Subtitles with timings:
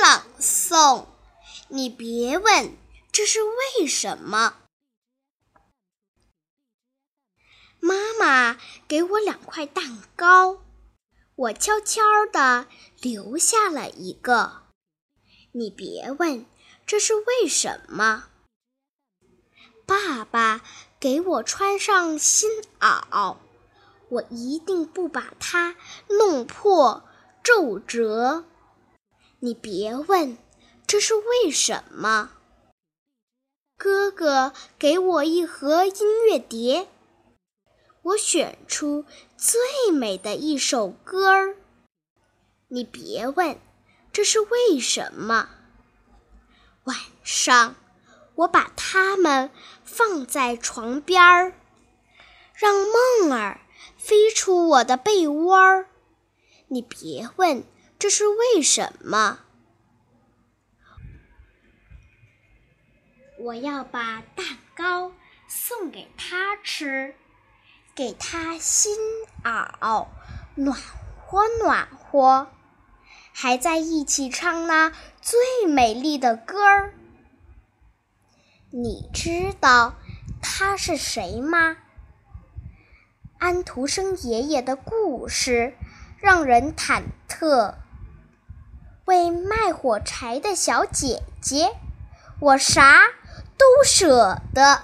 [0.00, 1.06] 朗诵，
[1.68, 2.76] 你别问
[3.12, 4.56] 这是为什么。
[7.80, 10.62] 妈妈给我两块蛋糕，
[11.34, 12.66] 我悄悄地
[13.00, 14.64] 留下了一个。
[15.52, 16.46] 你别问
[16.86, 18.28] 这是为什么。
[19.86, 20.62] 爸爸
[21.00, 22.48] 给我穿上新
[22.78, 23.38] 袄，
[24.10, 25.74] 我一定不把它
[26.08, 27.08] 弄破
[27.42, 28.44] 皱褶。
[29.42, 30.36] 你别问，
[30.86, 32.32] 这是为什么？
[33.78, 36.88] 哥哥给我一盒音乐碟，
[38.02, 39.06] 我选出
[39.38, 39.58] 最
[39.90, 41.56] 美的一首歌儿。
[42.68, 43.58] 你别问，
[44.12, 45.48] 这是为什么？
[46.84, 47.76] 晚上，
[48.34, 49.50] 我把它们
[49.82, 51.54] 放在床边儿，
[52.52, 53.62] 让梦儿
[53.96, 55.86] 飞出我的被窝儿。
[56.68, 57.64] 你别问。
[58.00, 59.40] 这是为什么？
[63.38, 65.12] 我要把蛋糕
[65.46, 67.14] 送给他吃，
[67.94, 68.96] 给他新
[69.44, 70.08] 袄，
[70.54, 70.74] 暖
[71.18, 72.50] 和暖和，
[73.34, 76.94] 还在一起唱那最美丽的歌儿。
[78.70, 79.96] 你知道
[80.40, 81.76] 他是谁吗？
[83.38, 85.74] 安徒生爷爷的故事
[86.16, 87.74] 让人忐忑。
[89.10, 91.72] 为卖火柴的小姐姐，
[92.38, 93.08] 我啥
[93.58, 94.82] 都舍得。